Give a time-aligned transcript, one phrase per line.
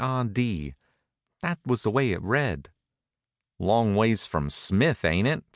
[0.03, 0.23] R.
[0.25, 0.73] D.
[1.41, 2.71] that was the way it read.
[3.59, 5.43] "Long ways from Smith, ain't it?"